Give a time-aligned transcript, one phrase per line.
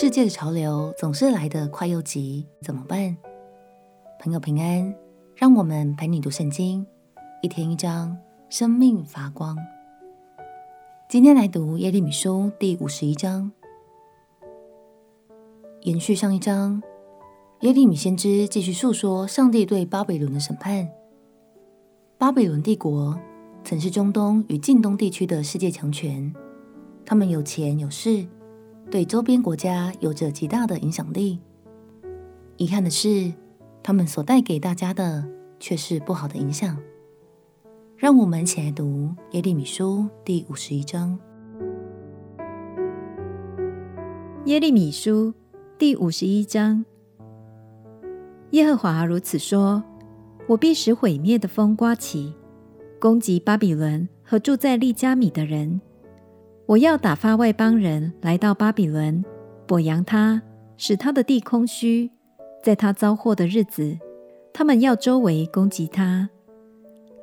[0.00, 3.14] 世界的潮流总是来得快又急，怎么办？
[4.18, 4.94] 朋友平安，
[5.36, 6.86] 让我们陪你读圣经，
[7.42, 8.16] 一天一章，
[8.48, 9.54] 生命发光。
[11.06, 13.52] 今天来读耶利米书第五十一章，
[15.82, 16.82] 延续上一章，
[17.60, 20.88] 耶利米先知继续述说上帝对巴比伦的审判。
[22.16, 23.20] 巴比伦帝国
[23.62, 26.34] 曾是中东与近东地区的世界强权，
[27.04, 28.26] 他们有钱有势，
[28.90, 31.38] 对周边国家有着极大的影响力。
[32.56, 33.32] 遗憾的是，
[33.84, 35.24] 他们所带给大家的
[35.60, 36.76] 却是不好的影响。
[37.96, 41.18] 让我们一起来读耶利米书第五十一章。
[44.46, 45.32] 耶利米书
[45.78, 46.84] 第五十一章，
[48.50, 49.84] 耶和华如此说。
[50.48, 52.34] 我必使毁灭的风刮起，
[52.98, 55.80] 攻击巴比伦和住在利迦米的人。
[56.70, 59.24] 我要打发外邦人来到巴比伦，
[59.66, 60.40] 剥扬他，
[60.76, 62.12] 使他的地空虚。
[62.62, 63.98] 在他遭祸的日子，
[64.52, 66.30] 他们要周围攻击他。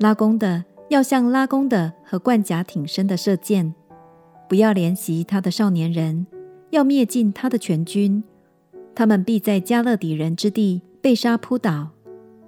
[0.00, 3.72] 拉弓的要向拉弓的和冠甲挺身的射箭，
[4.48, 6.26] 不要怜惜他的少年人，
[6.70, 8.24] 要灭尽他的全军。
[8.96, 11.90] 他们必在迦勒底人之地被杀扑倒。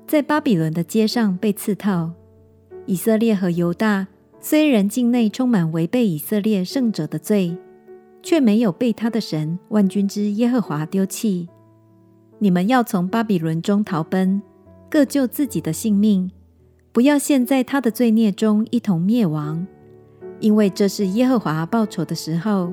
[0.04, 2.10] 在巴比伦的街上被刺透。
[2.86, 4.08] 以色列和犹大
[4.50, 7.54] 虽然境内充满违背以色列圣者的罪，
[8.22, 11.46] 却没有被他的神万军之耶和华丢弃。
[12.38, 14.40] 你们要从巴比伦中逃奔，
[14.88, 16.30] 各救自己的性命，
[16.92, 19.66] 不要陷在他的罪孽中一同灭亡，
[20.40, 22.72] 因为这是耶和华报仇的时候，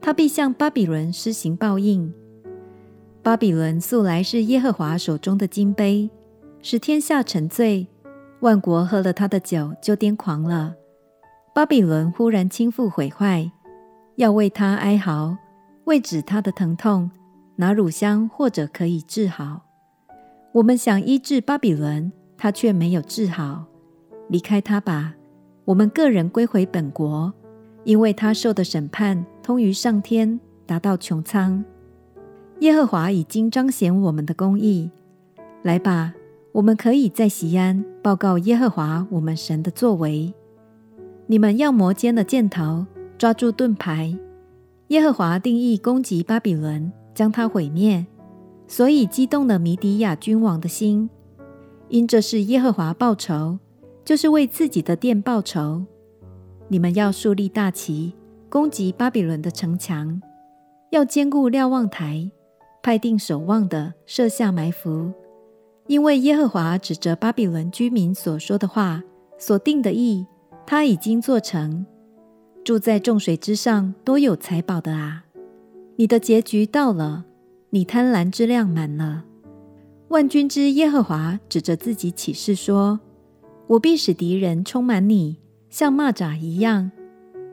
[0.00, 2.12] 他必向巴比伦施行报应。
[3.22, 6.10] 巴比伦素来是耶和华手中的金杯。
[6.62, 7.86] 使天下沉醉，
[8.40, 10.74] 万国喝了他的酒就癫狂了。
[11.56, 13.50] 巴比伦忽然倾覆毁坏，
[14.16, 15.38] 要为他哀嚎，
[15.84, 17.10] 为止他的疼痛，
[17.54, 19.62] 拿乳香或者可以治好。
[20.52, 23.64] 我们想医治巴比伦，他却没有治好。
[24.28, 25.14] 离开他吧，
[25.64, 27.32] 我们个人归回本国，
[27.84, 31.64] 因为他受的审判通于上天，达到穹苍。
[32.60, 34.90] 耶和华已经彰显我们的公义，
[35.62, 36.12] 来吧。
[36.52, 40.34] 我们可以在西安报告耶和华我们神的作为。
[41.28, 42.86] 你们要磨尖的箭头，
[43.18, 44.16] 抓住盾牌。
[44.88, 48.06] 耶和华定义攻击巴比伦，将它毁灭，
[48.68, 51.10] 所以激动了米底亚君王的心。
[51.88, 53.58] 因这是耶和华报仇，
[54.04, 55.84] 就是为自己的殿报仇。
[56.68, 58.14] 你们要竖立大旗，
[58.48, 60.20] 攻击巴比伦的城墙，
[60.90, 62.30] 要坚固瞭望台，
[62.82, 65.12] 派定守望的设下埋伏。
[65.88, 69.02] 因为耶和华指着巴比伦居民所说的话，
[69.38, 70.26] 所定的意，
[70.66, 71.86] 他已经做成。
[72.64, 75.24] 住在众水之上、多有财宝的啊，
[75.94, 77.24] 你的结局到了，
[77.70, 79.24] 你贪婪之量满了。
[80.08, 82.98] 万军之耶和华指着自己起誓说
[83.68, 85.38] ：“我必使敌人充满你，
[85.70, 86.90] 像蚂蚱一样，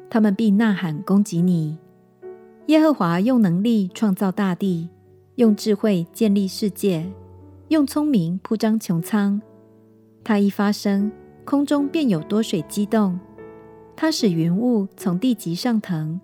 [0.10, 1.78] 他们必呐喊攻击你。”
[2.68, 4.90] 耶和华用能力创造大地，
[5.36, 7.06] 用智慧建立世界。
[7.70, 9.42] 用聪明铺张穹苍，
[10.24, 11.12] 他一发声，
[11.46, 13.20] 空中便有多水激动。
[13.96, 16.20] 他使云雾从地极上腾，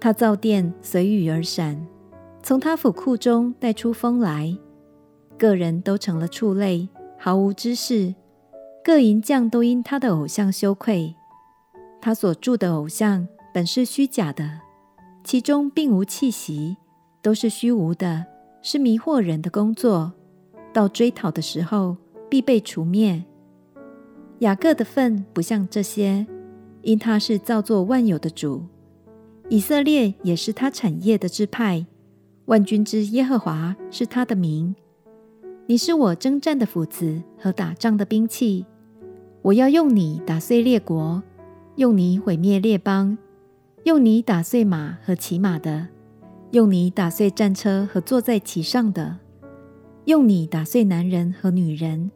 [0.00, 1.86] 他造电随雨而闪，
[2.42, 4.56] 从他府库中带出风来。
[5.38, 6.88] 各人都成了畜类，
[7.18, 8.14] 毫无知识。
[8.82, 11.14] 各银匠都因他的偶像羞愧。
[12.00, 14.60] 他所铸的偶像本是虚假的，
[15.24, 16.76] 其中并无气息，
[17.20, 18.26] 都是虚无的，
[18.62, 20.12] 是迷惑人的工作。
[20.72, 21.96] 到追讨的时候，
[22.28, 23.24] 必被除灭。
[24.44, 26.26] 雅各的份不像这些，
[26.82, 28.62] 因他是造作万有的主。
[29.48, 31.86] 以色列也是他产业的支派。
[32.44, 34.76] 万军之耶和华是他的名。
[35.66, 38.66] 你是我征战的斧子和打仗的兵器。
[39.40, 41.22] 我要用你打碎列国，
[41.76, 43.16] 用你毁灭列邦，
[43.84, 45.88] 用你打碎马和骑马的，
[46.50, 49.20] 用你打碎战车和坐在其上的。
[50.04, 52.10] 用你打碎男人和女人，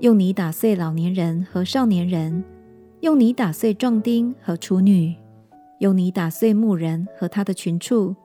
[0.00, 2.42] 用你打碎老年人和少年人，
[3.00, 5.14] 用你打碎壮丁和处女，
[5.80, 8.16] 用你打碎牧人和他的群畜，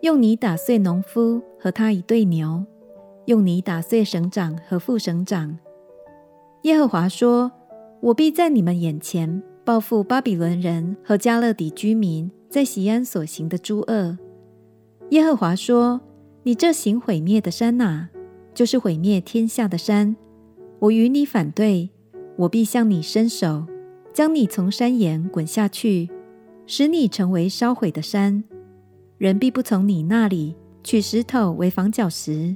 [0.00, 2.64] 用你打碎农夫和他一对牛，
[3.26, 5.58] 用你打碎省长和副省长。
[6.62, 7.52] 耶和华说
[8.00, 14.16] ：“我必在你们眼前报复巴比伦人和加勒底居民在锡安所行的诸恶。”
[15.10, 16.00] 耶和华说
[16.44, 18.08] ：“你这行毁灭的山哪！”
[18.54, 20.16] 就是毁灭天下的山，
[20.84, 21.88] 我与你反对，
[22.36, 23.64] 我必向你伸手，
[24.12, 26.10] 将你从山岩滚下去，
[26.66, 28.44] 使你成为烧毁的山。
[29.16, 32.54] 人必不从你那里取石头为房角石，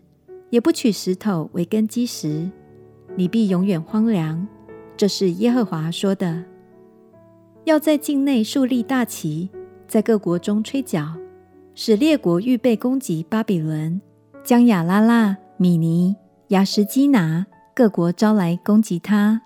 [0.51, 2.51] 也不取石头为根基石，
[3.17, 4.47] 你必永远荒凉。
[4.95, 6.45] 这是耶和华说的。
[7.65, 9.49] 要在境内树立大旗，
[9.87, 11.15] 在各国中吹角，
[11.75, 13.99] 使列国预备攻击巴比伦，
[14.45, 16.15] 将亚拉腊、米尼、
[16.49, 17.47] 亚什基拿
[17.79, 19.41] 各国招来攻击他，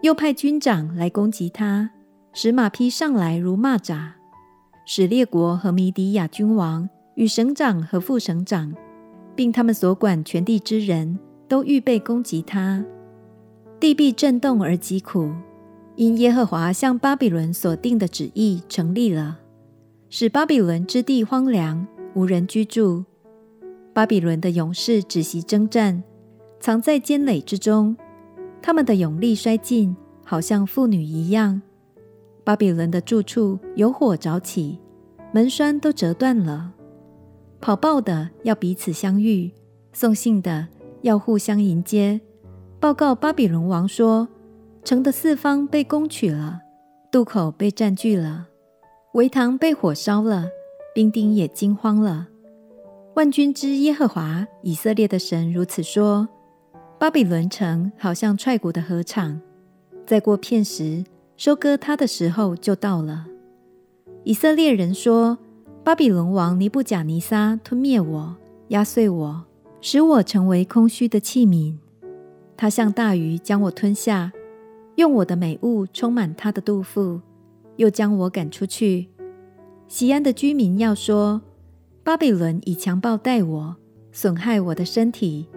[0.00, 1.90] 又派军长来攻击他，
[2.32, 4.12] 使马匹上来如蚂蚱，
[4.86, 8.72] 使列国和米底亚君王与省长和副省长，
[9.34, 11.18] 并他们所管全地之人
[11.48, 12.84] 都预备攻击他，
[13.80, 15.32] 地必震动而疾苦。
[15.96, 19.40] 因耶和华向巴比伦所定的旨意成立了，
[20.08, 21.84] 使巴比伦之地荒凉，
[22.14, 23.04] 无人居住。
[23.92, 26.04] 巴比伦的勇士止息征战，
[26.64, 27.94] 藏在尖垒之中。
[28.62, 29.94] 他们的勇力衰尽，
[30.24, 31.60] 好像妇女一样。
[32.42, 34.80] 巴比伦的住处有火着起，
[35.30, 36.72] 门闩都折断了。
[37.60, 39.52] 跑报的要彼此相遇，
[39.92, 40.66] 送信的
[41.02, 42.18] 要互相迎接，
[42.80, 44.26] 报告巴比伦王说。
[44.82, 46.62] 城的四方被攻取了，
[47.10, 48.48] 渡口被占据了，
[49.12, 50.48] 围塘被火烧了，
[50.94, 52.28] 兵丁也惊慌了。
[53.16, 56.26] 万军之耶和华以色列的神如此说：
[56.98, 59.40] 巴比伦城好像踹鼓的禾场，
[60.06, 61.04] 再过片时，
[61.36, 63.26] 收割它的时候就到了。
[64.22, 65.36] 以色列人说：
[65.82, 68.36] 巴比伦王尼布甲尼撒吞灭我，
[68.68, 69.44] 压碎我，
[69.80, 71.76] 使我成为空虚的器皿。
[72.56, 74.32] 他像大鱼将我吞下。
[74.96, 77.20] 用我的美物充满他的肚腹，
[77.76, 79.08] 又将我赶出去。
[79.88, 81.42] 西安的居民要说：
[82.04, 83.76] 巴比伦以强暴待我，
[84.12, 85.48] 损害我的身体，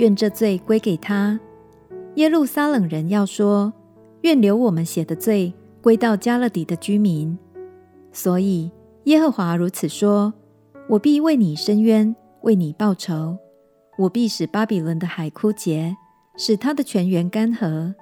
[0.00, 1.38] 愿这罪归给他。
[2.14, 3.70] 耶路撒冷人要说：
[4.22, 5.52] 愿流我们血的罪
[5.82, 7.38] 归到迦勒底的居民。
[8.10, 8.70] 所以
[9.04, 10.32] 耶和华如此说：
[10.88, 13.36] 我必为你伸冤，为你报仇。
[13.98, 15.94] 我必使巴比伦的海枯竭，
[16.34, 17.92] 使他的泉源干涸。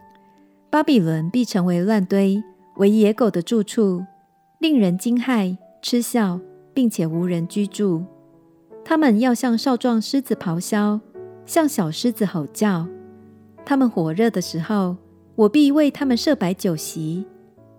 [0.70, 2.40] 巴比伦必成为乱堆，
[2.76, 4.04] 为野狗的住处，
[4.60, 6.38] 令人惊骇、嗤笑，
[6.72, 8.04] 并且无人居住。
[8.84, 11.00] 他们要像少壮狮子咆哮，
[11.48, 12.86] 像小狮子吼叫。
[13.64, 14.96] 他们火热的时候，
[15.34, 17.26] 我必为他们设摆酒席，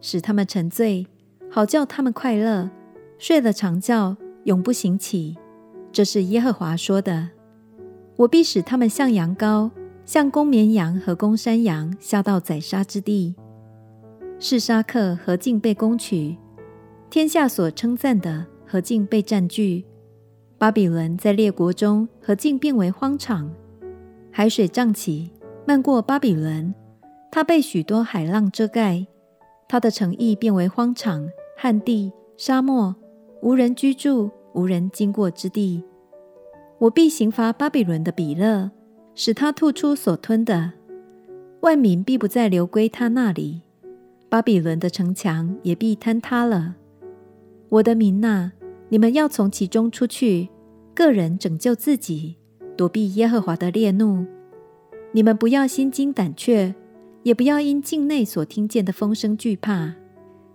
[0.02, 1.06] 使他们沉醉，
[1.52, 2.70] 好叫他们快乐。
[3.20, 5.38] 睡了长觉，永不醒起。
[5.92, 7.30] 这是耶和华说的。
[8.18, 9.70] 我必使他们像羊羔。
[10.06, 13.36] 像公绵羊和公山羊下到宰杀之地，
[14.40, 16.36] 示沙克何竟被攻取，
[17.12, 19.86] 天下所称赞的何竟被占据。
[20.58, 23.52] 巴比伦在列国中何竟变为荒场，
[24.40, 25.30] 海水涨起，
[25.68, 26.74] 漫过巴比伦，
[27.30, 29.06] 它被许多海浪遮盖，
[29.68, 32.96] 它的城邑变为荒场、旱地、沙漠，
[33.42, 35.84] 无人居住，无人经过之地。
[36.78, 38.72] 我必刑罚巴比伦的比勒。
[39.14, 40.72] 使他吐出所吞的，
[41.60, 43.64] 万民必不再流归他那里，
[44.30, 46.78] 巴比伦的城墙也必坍塌了。
[47.68, 48.54] 我的民哪，
[48.88, 50.48] 你们要从其中出去，
[50.96, 52.38] 个人拯救自己，
[52.80, 54.26] 躲避耶和华的烈怒。
[55.12, 56.74] 你们不要心惊胆怯，
[57.24, 59.94] 也不要因境内所听见的风声惧怕，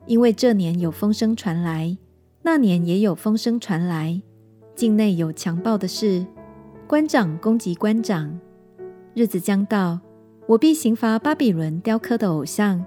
[0.07, 1.99] 因为这年有风声传来，
[2.41, 4.23] 那年也有风声传来，
[4.75, 6.25] 境内有强暴的事，
[6.87, 8.41] 官长攻击官长。
[9.13, 10.01] 日子将到，
[10.47, 12.83] 我必刑罚巴比伦雕刻的偶像，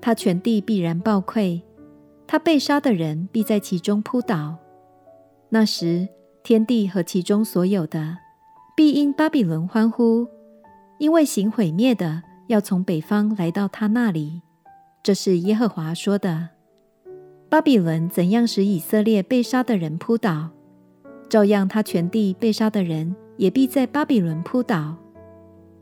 [0.00, 1.62] 他全地必然暴溃，
[2.26, 4.56] 他被杀的人必在其中扑倒。
[5.50, 6.08] 那时，
[6.42, 8.18] 天地和其中所有的
[8.82, 10.26] 必因巴比伦欢呼，
[10.98, 14.42] 因为行毁灭的要从北方来到他那里。
[15.04, 16.48] 这是耶和华说的。
[17.48, 20.50] 巴比伦怎样使以色列被杀的人扑倒，
[21.28, 24.96] 照样他全地被杀的人也必在巴比伦扑倒。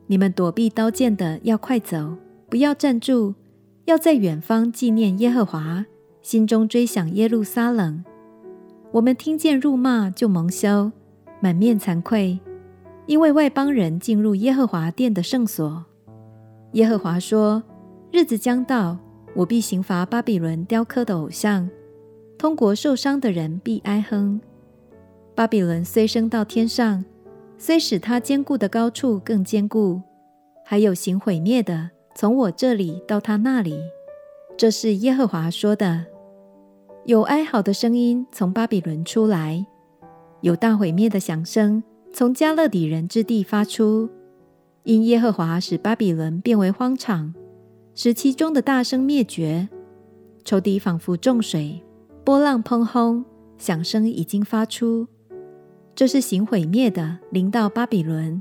[0.06, 2.18] 你们躲避刀剑的要快走，
[2.50, 3.32] 不要站住，
[3.86, 5.86] 要在远方纪念耶和华，
[6.20, 8.04] 心中追想耶路撒冷。
[8.92, 10.92] 我们听见辱骂就蒙羞，
[11.40, 12.38] 满面惭愧，
[13.10, 15.84] 因为外邦人进入耶和华殿的圣所。
[16.74, 17.60] 耶和华说：
[18.12, 18.96] 日子将到，
[19.34, 21.68] 我必刑罚巴比伦雕刻的偶像，
[22.38, 24.40] 通国受伤的人必哀哼。
[25.34, 27.04] 巴比伦虽升到天上。
[27.58, 30.00] 虽使他坚固的高处更坚固，
[30.64, 33.76] 还有行毁灭的从我这里到他那里。
[34.56, 36.06] 这是耶和华说的。
[37.06, 39.66] 有哀嚎的声音从巴比伦出来，
[40.42, 44.08] 有大毁灭的响声从迦勒底人之地发出。
[44.84, 47.34] 因耶和华使巴比伦变为荒场，
[47.94, 49.68] 使其中的大声灭绝。
[50.42, 51.82] 仇敌仿佛众水，
[52.24, 53.22] 波浪砰轰，
[53.58, 55.06] 响声已经发出。
[55.94, 58.40] 这是行毁灭的，临到巴比伦。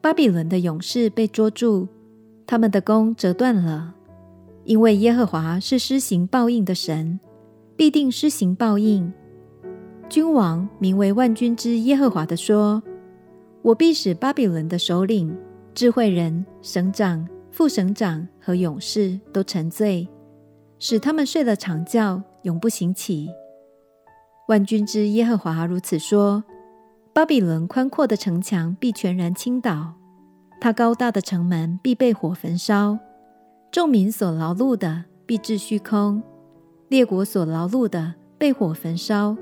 [0.00, 1.86] 巴比伦的勇士被捉住，
[2.44, 3.94] 他们的弓折断了。
[4.64, 7.20] 因为耶和华是施行报应的神，
[7.76, 9.12] 必定施行报应。
[10.12, 12.82] 君王名为万军之耶和华的说
[13.64, 15.34] ：“我必使巴比伦的首领、
[15.72, 20.06] 智慧人、省长、副省长和勇士都沉醉，
[20.78, 23.30] 使他们睡了长觉，永不醒起。”
[24.48, 26.44] 万军之耶和华如此说
[27.14, 29.94] ：“巴比伦宽阔的城墙必全然倾倒，
[30.60, 32.98] 它高大的城门必被火焚烧。”
[33.72, 36.22] 众民所劳碌的必致虚空，
[36.88, 39.34] 列国所劳碌的被火焚烧，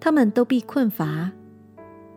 [0.00, 1.30] 他们都必困乏。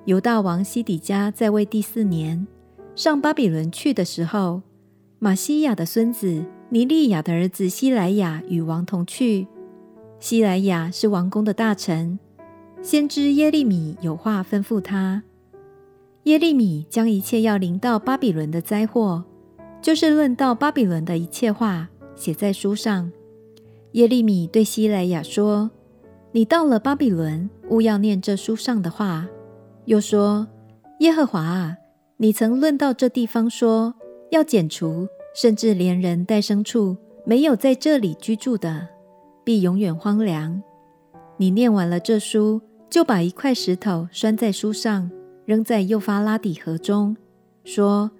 [0.05, 2.47] 犹大王西底家在位第四年，
[2.95, 4.61] 上巴比伦去的时候，
[5.19, 9.47] 玛西亚的孙子尼利亚的儿子西莱亚与王同去。
[10.19, 12.17] 西莱亚是王宫的大臣，
[12.81, 15.23] 先知耶利米有话吩咐他。
[16.23, 19.25] 耶利米将一切要临到巴比伦的灾祸。
[19.81, 23.11] 就是论到巴比伦的一切话，写在书上。
[23.91, 25.71] 耶利米对西莱亚说
[26.33, 29.27] ：“你到了巴比伦，务要念这书上的话。”
[29.85, 30.47] 又说
[30.99, 31.77] ：“耶和华啊，
[32.17, 33.93] 你曾论到这地方说，
[34.31, 38.89] 要剪除，甚至连人带牲畜没有在这里居住的，
[39.45, 40.61] 必永远荒凉。
[41.37, 42.59] 你念完了这书，
[42.89, 45.09] 就把一块石头拴在书上，
[45.45, 47.15] 扔在幼发拉底河中，
[47.63, 48.11] 说。”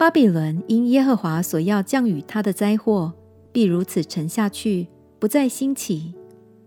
[0.00, 3.12] 巴比伦因耶和华所要降雨他的灾祸，
[3.52, 4.88] 必如此沉下去，
[5.18, 6.14] 不再兴起，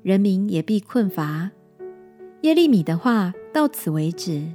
[0.04, 1.50] 人民也必困乏。
[2.42, 4.46] 耶利米的话到此为止。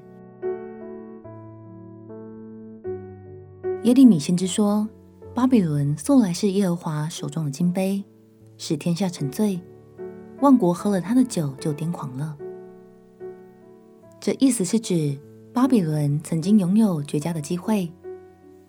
[3.83, 4.88] 耶利米先知说
[5.35, 8.05] ：“巴比伦素来是耶和华手中的金杯，
[8.59, 9.59] 使天下沉醉，
[10.40, 12.37] 万国喝了他的酒就癫狂了。”
[14.21, 15.19] 这意思是指
[15.52, 17.90] 巴比伦曾经拥有绝佳的机会。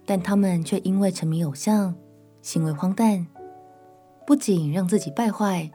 [0.05, 1.93] 但他们却因为沉迷偶像，
[2.41, 3.27] 行为荒诞，
[4.25, 5.69] 不仅让自己败坏，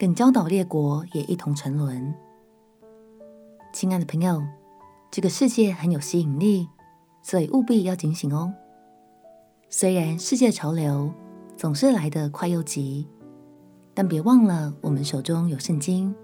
[0.00, 2.14] 更教导列国也一同沉沦。
[3.70, 4.42] 亲爱的朋友，
[5.10, 6.66] 这个世界很有吸引力，
[7.20, 8.50] 所以务必要警醒哦。
[9.68, 11.12] 虽然世界潮流
[11.54, 13.06] 总是来得快又急，
[13.92, 16.14] 但别忘了我们手中有圣经，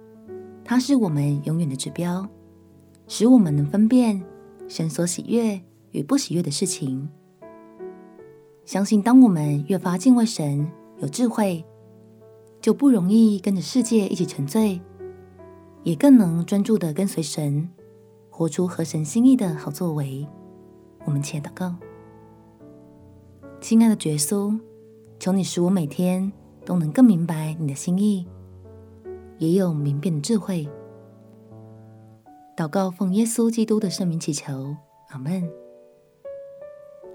[0.65, 2.27] 它是我们永远的指标，
[3.07, 4.25] 使我们能分辨
[4.67, 7.11] 神所喜悦与不喜悦的事情。
[8.65, 10.67] 相信，当我们越发敬畏神、
[10.97, 11.63] 有智慧，
[12.67, 14.81] 就不容易跟着世界一起沉醉，
[15.85, 17.71] 也更能专注地跟随神，
[18.29, 20.27] 活出合神心意的好作为。
[21.05, 21.77] 我们且祷告：
[23.61, 24.59] 亲爱的耶稣，
[25.21, 26.33] 求你使我每天
[26.65, 28.27] 都能更明白你的心意，
[29.39, 30.69] 也有明辨的智慧。
[32.57, 34.75] 祷告奉耶稣基督的圣名祈求，
[35.11, 35.49] 阿门。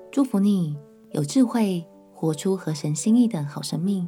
[0.10, 0.78] 祝福你。
[1.10, 4.08] 有智慧，活出合神心意的好生命。